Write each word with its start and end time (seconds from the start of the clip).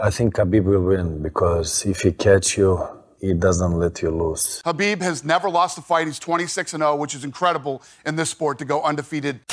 I 0.00 0.08
think 0.08 0.32
Khabib 0.32 0.64
will 0.64 0.80
win 0.80 1.20
because 1.20 1.84
if 1.84 2.00
he 2.00 2.10
catch 2.12 2.56
you, 2.56 2.80
he 3.20 3.34
doesn't 3.34 3.76
let 3.76 4.00
you 4.00 4.08
lose. 4.08 4.64
Habib 4.64 5.02
has 5.04 5.24
never 5.28 5.50
lost 5.52 5.76
a 5.76 5.82
fight. 5.84 6.06
He's 6.08 6.18
26 6.18 6.72
and 6.72 6.80
0, 6.80 6.96
which 6.96 7.14
is 7.14 7.22
incredible 7.22 7.82
in 8.06 8.16
this 8.16 8.30
sport 8.30 8.56
to 8.60 8.64
go 8.64 8.80
undefeated. 8.80 9.44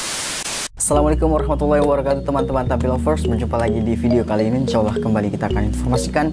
Assalamualaikum 0.77 1.27
warahmatullahi 1.27 1.83
wabarakatuh 1.83 2.23
teman-teman 2.23 2.63
tampil 2.69 2.95
lovers 2.95 3.25
Berjumpa 3.25 3.59
lagi 3.59 3.81
di 3.81 3.97
video 3.97 4.21
kali 4.21 4.45
ini 4.47 4.61
Insya 4.63 4.79
Allah 4.79 4.95
kembali 4.95 5.33
kita 5.33 5.49
akan 5.49 5.73
informasikan 5.73 6.29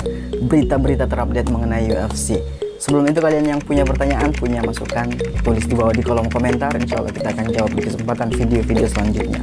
berita-berita 0.46 1.08
terupdate 1.08 1.48
mengenai 1.48 1.88
UFC 1.90 2.38
Sebelum 2.76 3.08
itu 3.08 3.24
kalian 3.24 3.56
yang 3.56 3.60
punya 3.64 3.88
pertanyaan, 3.88 4.36
punya 4.36 4.60
masukan 4.60 5.10
Tulis 5.40 5.64
di 5.64 5.74
bawah 5.74 5.96
di 5.96 6.04
kolom 6.04 6.28
komentar 6.28 6.76
Insya 6.76 7.00
Allah 7.00 7.16
kita 7.16 7.32
akan 7.32 7.46
jawab 7.56 7.72
di 7.72 7.82
kesempatan 7.88 8.28
video-video 8.36 8.84
selanjutnya 8.84 9.40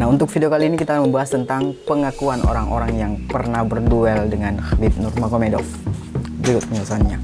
Nah 0.00 0.08
untuk 0.08 0.32
video 0.32 0.48
kali 0.48 0.72
ini 0.72 0.80
kita 0.80 0.96
membahas 0.96 1.36
tentang 1.36 1.76
pengakuan 1.84 2.40
orang-orang 2.48 2.92
yang 2.96 3.12
pernah 3.28 3.60
berduel 3.60 4.32
dengan 4.32 4.56
Khabib 4.56 4.96
Nurmagomedov 4.96 5.60
Berikut 6.40 6.64
penjelasannya 6.72 7.20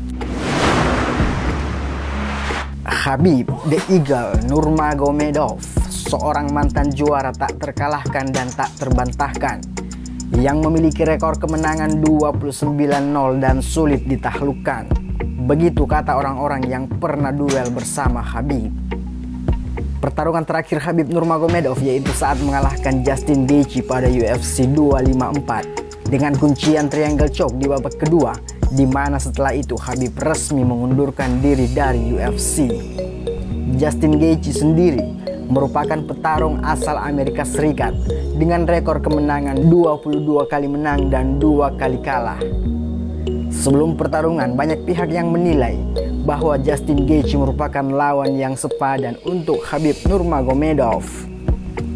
Habib 2.84 3.48
The 3.72 3.80
Eagle 3.88 4.44
Nurmagomedov 4.44 5.56
seorang 5.88 6.52
mantan 6.52 6.92
juara 6.92 7.32
tak 7.32 7.56
terkalahkan 7.56 8.28
dan 8.28 8.52
tak 8.52 8.68
terbantahkan 8.76 9.64
yang 10.36 10.60
memiliki 10.60 11.08
rekor 11.08 11.40
kemenangan 11.40 12.04
29-0 12.04 12.76
dan 13.38 13.62
sulit 13.62 14.04
ditaklukkan. 14.04 14.90
Begitu 15.46 15.86
kata 15.86 16.18
orang-orang 16.18 16.66
yang 16.66 16.84
pernah 16.90 17.30
duel 17.30 17.70
bersama 17.70 18.20
Habib. 18.20 18.68
Pertarungan 19.96 20.44
terakhir 20.44 20.76
Habib 20.84 21.08
Nurmagomedov 21.08 21.80
yaitu 21.80 22.12
saat 22.12 22.36
mengalahkan 22.44 23.00
Justin 23.00 23.48
Gaethje 23.48 23.80
pada 23.80 24.04
UFC 24.04 24.68
254 24.68 26.12
dengan 26.12 26.36
kuncian 26.36 26.92
triangle 26.92 27.32
choke 27.32 27.56
di 27.56 27.64
babak 27.64 27.96
kedua 27.96 28.36
di 28.76 28.84
mana 28.84 29.16
setelah 29.16 29.56
itu 29.56 29.72
Habib 29.80 30.12
resmi 30.20 30.68
mengundurkan 30.68 31.40
diri 31.40 31.72
dari 31.72 32.12
UFC. 32.12 32.68
Justin 33.80 34.20
Gaethje 34.20 34.52
sendiri 34.52 35.00
merupakan 35.48 35.96
petarung 36.04 36.60
asal 36.60 37.00
Amerika 37.00 37.48
Serikat 37.48 37.96
dengan 38.36 38.68
rekor 38.68 39.00
kemenangan 39.00 39.56
22 39.64 40.28
kali 40.44 40.68
menang 40.68 41.08
dan 41.08 41.40
dua 41.40 41.72
kali 41.72 42.04
kalah. 42.04 42.38
Sebelum 43.56 43.96
pertarungan, 43.96 44.52
banyak 44.52 44.84
pihak 44.84 45.08
yang 45.08 45.32
menilai 45.32 45.80
bahwa 46.28 46.60
Justin 46.60 47.08
Gaethje 47.08 47.40
merupakan 47.40 47.82
lawan 47.82 48.36
yang 48.36 48.52
sepadan 48.52 49.16
untuk 49.24 49.64
Habib 49.64 49.96
Nurmagomedov. 50.04 51.02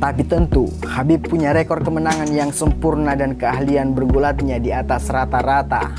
Tapi 0.00 0.22
tentu, 0.24 0.72
Habib 0.88 1.28
punya 1.28 1.52
rekor 1.52 1.84
kemenangan 1.84 2.32
yang 2.32 2.48
sempurna 2.48 3.12
dan 3.12 3.36
keahlian 3.36 3.92
bergulatnya 3.92 4.56
di 4.56 4.72
atas 4.72 5.12
rata-rata. 5.12 5.92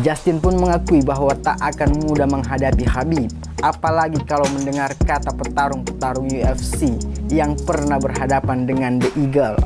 Justin 0.00 0.40
pun 0.40 0.56
mengakui 0.56 1.04
bahwa 1.04 1.36
tak 1.36 1.60
akan 1.60 2.00
mudah 2.08 2.24
menghadapi 2.24 2.88
Habib 2.88 3.28
Apalagi 3.60 4.24
kalau 4.24 4.48
mendengar 4.56 4.96
kata 4.96 5.36
petarung-petarung 5.36 6.32
UFC 6.32 6.96
yang 7.28 7.52
pernah 7.60 8.00
berhadapan 8.00 8.64
dengan 8.64 8.96
The 8.96 9.10
Eagle. 9.20 9.60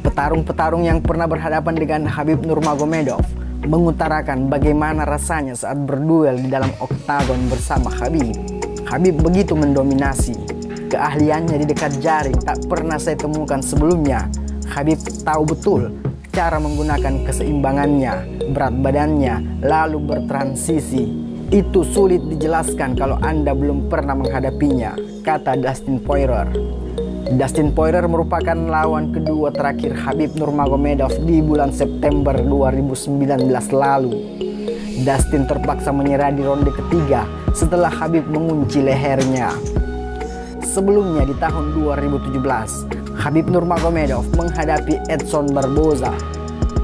Petarung-petarung 0.00 0.80
yang 0.80 1.04
pernah 1.04 1.28
berhadapan 1.28 1.76
dengan 1.76 2.08
Habib 2.08 2.40
Nurmagomedov 2.40 3.43
mengutarakan 3.64 4.52
bagaimana 4.52 5.08
rasanya 5.08 5.56
saat 5.56 5.80
berduel 5.84 6.36
di 6.40 6.48
dalam 6.52 6.70
oktagon 6.80 7.48
bersama 7.48 7.88
Habib. 7.88 8.36
Habib 8.84 9.16
begitu 9.20 9.56
mendominasi. 9.56 10.36
Keahliannya 10.92 11.56
di 11.58 11.66
dekat 11.66 11.98
jaring 11.98 12.38
tak 12.44 12.60
pernah 12.68 13.00
saya 13.00 13.18
temukan 13.18 13.58
sebelumnya. 13.64 14.28
Habib 14.70 15.00
tahu 15.24 15.42
betul 15.48 15.90
cara 16.34 16.58
menggunakan 16.58 17.24
keseimbangannya, 17.24 18.14
berat 18.50 18.74
badannya, 18.82 19.62
lalu 19.62 20.02
bertransisi 20.02 21.24
itu 21.54 21.86
sulit 21.86 22.18
dijelaskan 22.26 22.98
kalau 22.98 23.14
Anda 23.22 23.54
belum 23.54 23.86
pernah 23.86 24.18
menghadapinya, 24.18 24.98
kata 25.22 25.54
Dustin 25.62 26.02
Poirier. 26.02 26.50
Dustin 27.24 27.72
Poirier 27.72 28.04
merupakan 28.04 28.52
lawan 28.52 29.08
kedua 29.08 29.48
terakhir 29.48 29.96
Habib 29.96 30.36
Nurmagomedov 30.36 31.08
di 31.24 31.40
bulan 31.40 31.72
September 31.72 32.36
2019 32.36 33.48
lalu. 33.72 34.12
Dustin 35.08 35.48
terpaksa 35.48 35.88
menyerah 35.88 36.28
di 36.36 36.44
ronde 36.44 36.68
ketiga 36.68 37.24
setelah 37.56 37.88
Habib 37.88 38.28
mengunci 38.28 38.84
lehernya. 38.84 39.56
Sebelumnya 40.60 41.24
di 41.24 41.32
tahun 41.40 41.72
2017, 41.80 43.16
Habib 43.16 43.48
Nurmagomedov 43.48 44.28
menghadapi 44.36 45.00
Edson 45.08 45.48
Barboza. 45.48 46.12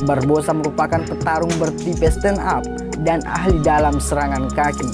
Barboza 0.08 0.56
merupakan 0.56 1.04
petarung 1.04 1.52
bertipe 1.60 2.08
stand 2.08 2.40
up 2.40 2.64
dan 3.04 3.20
ahli 3.28 3.60
dalam 3.60 4.00
serangan 4.00 4.48
kaki. 4.56 4.88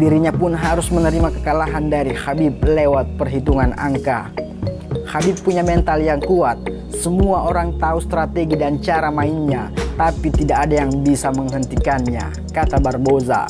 Dirinya 0.00 0.32
pun 0.32 0.56
harus 0.56 0.88
menerima 0.88 1.36
kekalahan 1.36 1.92
dari 1.92 2.16
Habib 2.16 2.64
lewat 2.64 3.20
perhitungan 3.20 3.76
angka. 3.76 4.45
Habib 5.16 5.40
punya 5.40 5.64
mental 5.64 6.04
yang 6.04 6.20
kuat. 6.20 6.60
Semua 6.92 7.48
orang 7.48 7.80
tahu 7.80 8.04
strategi 8.04 8.52
dan 8.52 8.84
cara 8.84 9.08
mainnya, 9.08 9.72
tapi 9.96 10.28
tidak 10.28 10.68
ada 10.68 10.84
yang 10.84 10.92
bisa 11.00 11.32
menghentikannya, 11.32 12.52
kata 12.52 12.76
Barboza. 12.76 13.48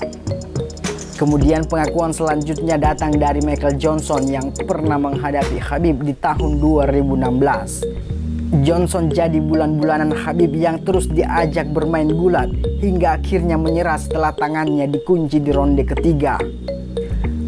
Kemudian 1.18 1.66
pengakuan 1.66 2.14
selanjutnya 2.14 2.78
datang 2.78 3.18
dari 3.18 3.42
Michael 3.42 3.82
Johnson 3.82 4.30
yang 4.30 4.54
pernah 4.54 4.94
menghadapi 4.94 5.58
Habib 5.58 6.06
di 6.06 6.14
tahun 6.14 6.62
2016. 6.62 8.62
Johnson 8.62 9.10
jadi 9.10 9.42
bulan-bulanan 9.42 10.14
Habib 10.14 10.54
yang 10.54 10.86
terus 10.86 11.10
diajak 11.10 11.66
bermain 11.74 12.06
gulat 12.06 12.46
hingga 12.78 13.18
akhirnya 13.18 13.58
menyerah 13.58 13.98
setelah 13.98 14.30
tangannya 14.38 14.86
dikunci 14.86 15.42
di 15.42 15.50
ronde 15.50 15.82
ketiga. 15.82 16.38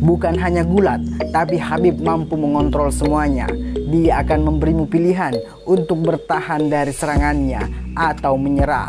Bukan 0.08 0.40
hanya 0.40 0.64
gulat, 0.64 1.04
tapi 1.36 1.60
Habib 1.60 2.00
mampu 2.00 2.32
mengontrol 2.40 2.88
semuanya. 2.88 3.44
Dia 3.92 4.24
akan 4.24 4.48
memberimu 4.48 4.88
pilihan 4.88 5.36
untuk 5.68 6.00
bertahan 6.00 6.64
dari 6.72 6.96
serangannya 6.96 7.92
atau 7.92 8.40
menyerah. 8.40 8.88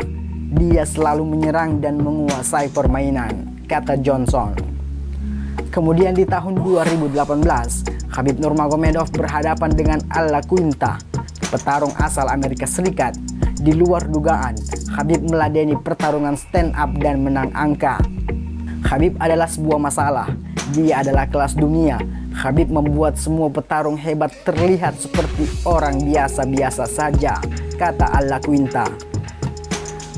Dia 0.56 0.88
selalu 0.88 1.28
menyerang 1.28 1.84
dan 1.84 2.00
menguasai 2.00 2.72
permainan, 2.72 3.52
kata 3.68 4.00
Johnson. 4.00 4.56
Kemudian 5.68 6.16
di 6.16 6.24
tahun 6.24 6.56
2018, 6.56 7.12
Habib 8.16 8.40
Nurmagomedov 8.40 9.12
berhadapan 9.12 9.76
dengan 9.76 10.00
Alla 10.08 10.40
Quinta 10.40 10.96
petarung 11.52 11.92
asal 12.00 12.32
Amerika 12.32 12.64
Serikat. 12.64 13.12
Di 13.60 13.76
luar 13.76 14.08
dugaan, 14.08 14.56
Habib 14.96 15.20
meladeni 15.28 15.76
pertarungan 15.76 16.32
stand 16.40 16.72
up 16.72 16.96
dan 16.96 17.20
menang 17.20 17.52
angka. 17.52 18.00
Habib 18.88 19.20
adalah 19.20 19.44
sebuah 19.44 19.76
masalah. 19.76 20.49
Dia 20.70 21.02
adalah 21.02 21.26
kelas 21.26 21.58
dunia. 21.58 21.98
Habib 22.30 22.70
membuat 22.70 23.18
semua 23.18 23.50
petarung 23.50 23.98
hebat 23.98 24.30
terlihat 24.46 24.94
seperti 25.02 25.50
orang 25.66 25.98
biasa-biasa 26.06 26.86
saja, 26.86 27.42
kata 27.74 28.06
Allah 28.06 28.38
Quinta. 28.38 28.86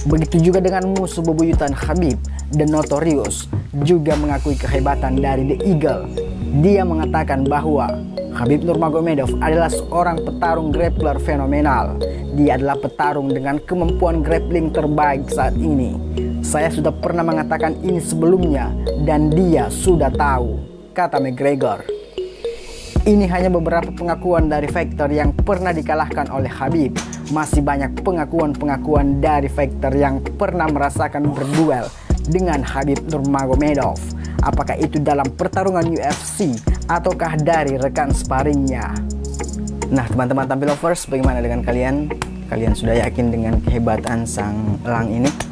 Begitu 0.05 0.53
juga 0.53 0.61
dengan 0.61 0.93
musuh 0.93 1.25
bebuyutan 1.25 1.73
Habib, 1.73 2.21
The 2.53 2.69
Notorious, 2.69 3.49
juga 3.81 4.13
mengakui 4.21 4.53
kehebatan 4.61 5.25
dari 5.25 5.57
The 5.57 5.57
Eagle. 5.65 6.05
Dia 6.61 6.85
mengatakan 6.85 7.49
bahwa 7.49 7.89
Habib 8.37 8.69
Nurmagomedov 8.69 9.33
adalah 9.41 9.73
seorang 9.73 10.21
petarung 10.21 10.69
grappler 10.69 11.17
fenomenal. 11.25 11.97
Dia 12.37 12.61
adalah 12.61 12.77
petarung 12.77 13.33
dengan 13.33 13.57
kemampuan 13.65 14.21
grappling 14.21 14.69
terbaik 14.69 15.33
saat 15.33 15.57
ini. 15.57 15.97
Saya 16.43 16.75
sudah 16.75 16.91
pernah 16.91 17.23
mengatakan 17.23 17.79
ini 17.87 18.03
sebelumnya 18.03 18.75
dan 19.07 19.31
dia 19.31 19.71
sudah 19.71 20.11
tahu, 20.11 20.59
kata 20.91 21.23
McGregor. 21.23 21.87
Ini 23.07 23.31
hanya 23.31 23.47
beberapa 23.47 23.95
pengakuan 23.95 24.51
dari 24.51 24.67
Factor 24.67 25.07
yang 25.15 25.31
pernah 25.39 25.71
dikalahkan 25.71 26.35
oleh 26.35 26.51
Habib. 26.51 26.99
Masih 27.31 27.63
banyak 27.63 28.03
pengakuan-pengakuan 28.03 29.23
dari 29.23 29.47
Factor 29.47 29.95
yang 29.95 30.19
pernah 30.35 30.67
merasakan 30.67 31.31
berduel 31.31 31.87
dengan 32.27 32.67
Habib 32.67 32.99
Nurmagomedov. 33.07 34.03
Apakah 34.43 34.75
itu 34.83 34.99
dalam 34.99 35.31
pertarungan 35.39 35.87
UFC 35.95 36.59
ataukah 36.91 37.39
dari 37.39 37.79
rekan 37.79 38.11
sparringnya? 38.11 38.91
Nah 39.95 40.11
teman-teman 40.11 40.51
tampil 40.51 40.75
lovers 40.75 41.07
bagaimana 41.07 41.39
dengan 41.39 41.63
kalian? 41.63 42.11
Kalian 42.51 42.75
sudah 42.75 42.99
yakin 42.99 43.31
dengan 43.31 43.63
kehebatan 43.63 44.27
sang 44.27 44.83
elang 44.83 45.07
ini? 45.09 45.52